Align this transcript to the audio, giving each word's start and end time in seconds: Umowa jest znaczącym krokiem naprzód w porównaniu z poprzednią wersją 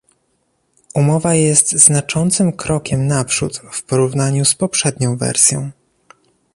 Umowa 0.93 1.33
jest 1.33 1.71
znaczącym 1.71 2.51
krokiem 2.53 3.07
naprzód 3.07 3.61
w 3.71 3.83
porównaniu 3.83 4.45
z 4.45 4.55
poprzednią 4.55 5.17
wersją 5.17 5.71